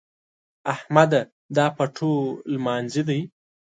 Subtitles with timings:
[0.73, 1.21] احمده!
[1.55, 2.11] دا پټو
[2.53, 3.19] لمانځي دی؟